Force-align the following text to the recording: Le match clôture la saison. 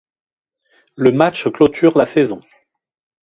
Le 0.95 1.11
match 1.11 1.47
clôture 1.51 1.95
la 1.95 2.07
saison. 2.07 2.41